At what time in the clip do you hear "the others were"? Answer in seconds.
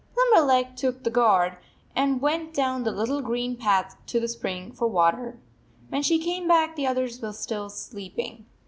6.75-7.33